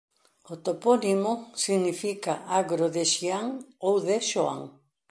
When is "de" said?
2.95-3.03, 4.07-4.17